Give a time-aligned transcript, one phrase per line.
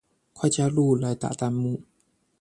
[0.33, 1.83] 快加入來打彈幕